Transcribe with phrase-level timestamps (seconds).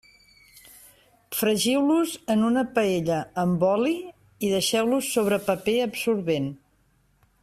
[1.41, 3.93] Fregiu-los en una paella amb oli
[4.47, 6.53] i deixeu-los sobre paper absorbent.